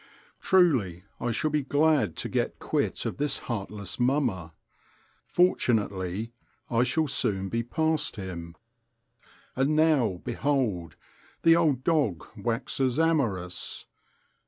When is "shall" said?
1.29-1.51, 6.81-7.05